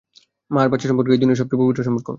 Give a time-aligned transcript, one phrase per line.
[0.53, 2.07] মা আর বাচ্চার সম্পর্ক, এই দুনিয়ার সবচেয়ে পবিত্র সম্পর্ক।